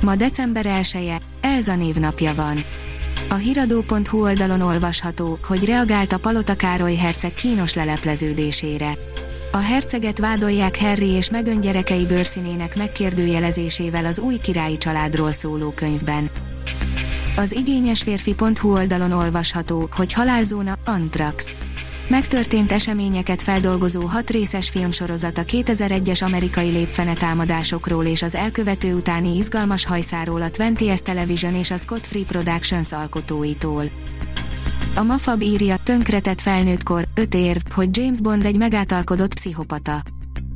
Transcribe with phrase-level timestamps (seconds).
[0.00, 2.64] Ma december 1-e, Elza névnapja van.
[3.28, 8.92] A hiradó.hu oldalon olvasható, hogy reagált a Palota Károly herceg kínos lelepleződésére.
[9.52, 16.30] A herceget vádolják Harry és Meghan gyerekei bőrszínének megkérdőjelezésével az új királyi családról szóló könyvben.
[17.36, 21.54] Az igényesférfi.hu oldalon olvasható, hogy halálzóna, Antrax.
[22.10, 29.84] Megtörtént eseményeket feldolgozó hat részes filmsorozat a 2001-es amerikai lépfenetámadásokról és az elkövető utáni izgalmas
[29.84, 33.84] hajszáról a 20th Television és a Scott Free Productions alkotóitól.
[34.94, 40.02] A Mafab írja, tönkretett felnőttkor, öt érv, hogy James Bond egy megátalkodott pszichopata.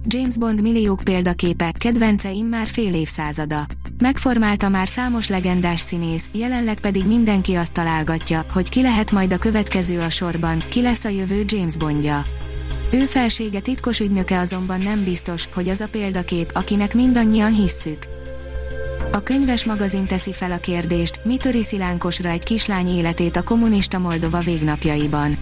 [0.07, 3.65] James Bond milliók példaképe, kedvence immár fél évszázada.
[3.99, 9.39] Megformálta már számos legendás színész, jelenleg pedig mindenki azt találgatja, hogy ki lehet majd a
[9.39, 12.23] következő a sorban, ki lesz a jövő James Bondja.
[12.93, 18.07] Ő felsége titkos ügynöke azonban nem biztos, hogy az a példakép, akinek mindannyian hisszük.
[19.13, 23.99] A könyves magazin teszi fel a kérdést, mi töri szilánkosra egy kislány életét a kommunista
[23.99, 25.39] Moldova végnapjaiban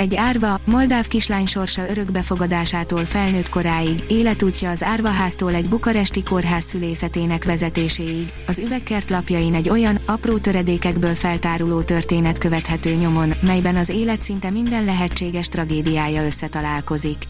[0.00, 7.44] egy árva, moldáv kislány sorsa örökbefogadásától felnőtt koráig, életútja az árvaháztól egy bukaresti kórház szülészetének
[7.44, 14.22] vezetéséig, az üvegkert lapjain egy olyan, apró töredékekből feltáruló történet követhető nyomon, melyben az élet
[14.22, 17.22] szinte minden lehetséges tragédiája összetalálkozik.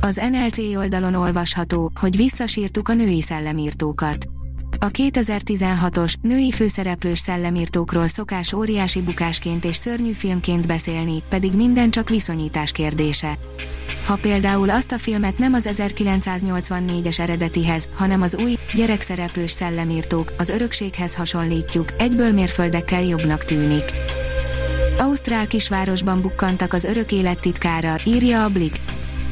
[0.00, 4.26] Az NLC oldalon olvasható, hogy visszasírtuk a női szellemírtókat
[4.82, 12.08] a 2016-os, női főszereplős szellemírtókról szokás óriási bukásként és szörnyű filmként beszélni, pedig minden csak
[12.08, 13.38] viszonyítás kérdése.
[14.06, 20.48] Ha például azt a filmet nem az 1984-es eredetihez, hanem az új, gyerekszereplős szellemírtók, az
[20.48, 23.84] örökséghez hasonlítjuk, egyből mérföldekkel jobbnak tűnik.
[24.98, 28.76] Ausztrál kisvárosban bukkantak az örök élet titkára, írja a Blik.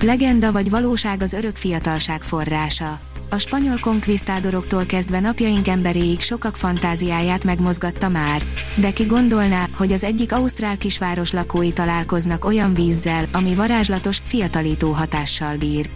[0.00, 3.00] Legenda vagy valóság az örök fiatalság forrása
[3.31, 8.43] a spanyol konkvisztádoroktól kezdve napjaink emberéig sokak fantáziáját megmozgatta már.
[8.77, 14.91] De ki gondolná, hogy az egyik ausztrál kisváros lakói találkoznak olyan vízzel, ami varázslatos, fiatalító
[14.91, 15.91] hatással bír.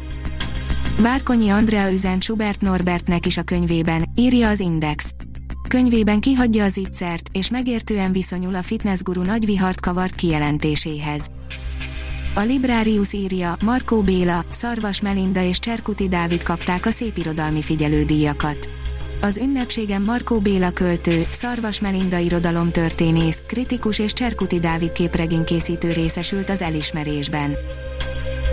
[1.01, 5.15] Várkonyi Andrea üzent Schubert Norbertnek is a könyvében, írja az Index.
[5.69, 11.31] Könyvében kihagyja az ittszert, és megértően viszonyul a fitnessguru nagyvihart kavart kijelentéséhez.
[12.37, 18.71] A Librarius írja, Markó Béla, Szarvas Melinda és Cserkuti Dávid kapták a szépirodalmi figyelődíjakat.
[19.21, 26.63] Az ünnepségen Markó Béla költő, Szarvas Melinda irodalomtörténész, kritikus és Cserkuti Dávid képregénykészítő részesült az
[26.63, 27.57] elismerésben.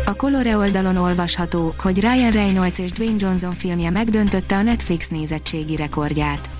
[0.05, 5.75] A Colore oldalon olvasható, hogy Ryan Reynolds és Dwayne Johnson filmje megdöntötte a Netflix nézettségi
[5.75, 6.50] rekordját.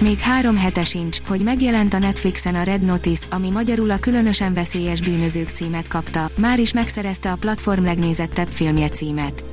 [0.00, 4.54] Még három hete sincs, hogy megjelent a Netflixen a Red Notice, ami magyarul a különösen
[4.54, 9.44] veszélyes bűnözők címet kapta, már is megszerezte a platform legnézettebb filmje címet.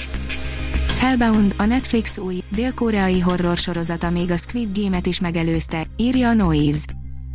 [0.98, 6.34] Hellbound, a Netflix új, dél-koreai horror sorozata még a Squid Game-et is megelőzte, írja a
[6.34, 6.86] Noise.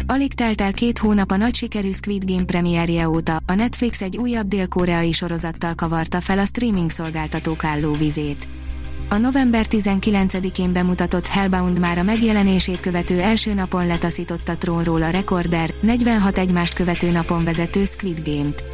[0.06, 4.16] Alig telt el két hónap a nagy sikerű Squid Game premierje óta, a Netflix egy
[4.16, 8.48] újabb dél-koreai sorozattal kavarta fel a streaming szolgáltatók állóvizét.
[9.10, 15.74] A november 19-én bemutatott Hellbound már a megjelenését követő első napon letaszította trónról a Recorder,
[15.80, 18.64] 46 egymást követő napon vezető Squid Game-t.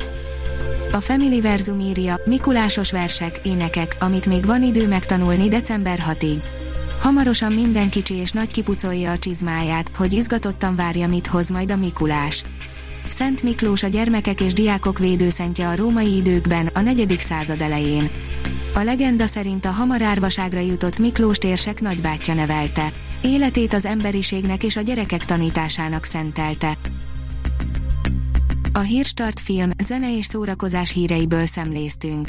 [0.93, 6.43] A Family Verzum írja, Mikulásos versek, énekek, amit még van idő megtanulni december 6-ig.
[7.01, 11.77] Hamarosan minden kicsi és nagy kipucolja a csizmáját, hogy izgatottan várja mit hoz majd a
[11.77, 12.45] Mikulás.
[13.09, 17.17] Szent Miklós a gyermekek és diákok védőszentje a római időkben, a 4.
[17.19, 18.11] század elején.
[18.77, 22.93] A legenda szerint a hamar árvaságra jutott Miklós térsek nagybátyja nevelte.
[23.23, 26.79] Életét az emberiségnek és a gyerekek tanításának szentelte.
[28.73, 32.29] A Hírstart film, zene és szórakozás híreiből szemléztünk.